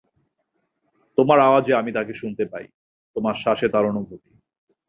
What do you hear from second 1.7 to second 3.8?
আমি তাকে শুনতে পাই, তোমার শ্বাসে